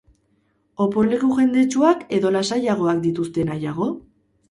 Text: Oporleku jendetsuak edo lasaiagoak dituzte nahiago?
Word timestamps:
Oporleku 0.85 1.29
jendetsuak 1.41 2.03
edo 2.19 2.35
lasaiagoak 2.39 3.07
dituzte 3.09 3.51
nahiago? 3.53 3.97